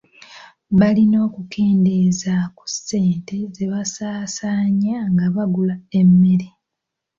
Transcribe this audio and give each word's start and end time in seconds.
Balina 0.79 1.17
okukendeeza 1.27 2.35
ku 2.57 2.65
ssente 2.73 3.37
ze 3.55 3.65
basaasaanya 3.73 4.97
nga 5.11 5.25
bagula 5.35 5.75
emmere. 5.99 6.47